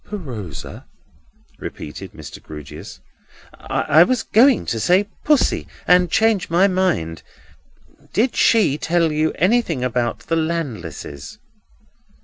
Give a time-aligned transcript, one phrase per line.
[0.03, 0.85] "PRosa?"
[1.59, 2.41] repeated Mr.
[2.41, 3.01] Grewgious.
[3.53, 10.21] "I was going to say Pussy, and changed my mind;—did she tell you anything about
[10.21, 11.37] the Landlesses?"